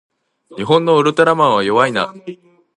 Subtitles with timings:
[0.57, 2.11] 日本のウルトラマンは弱いな